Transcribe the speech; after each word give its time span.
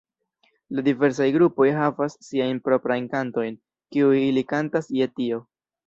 La 0.77 0.83
diversaj 0.87 1.27
grupoj 1.35 1.67
havas 1.81 2.17
siajn 2.29 2.63
proprajn 2.71 3.13
kantojn, 3.15 3.63
kiuj 3.95 4.21
ili 4.27 4.49
kantas 4.57 4.95
je 5.03 5.15
tio. 5.21 5.45